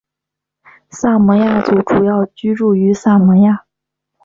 [0.89, 3.65] 萨摩亚族主要居住于萨摩亚。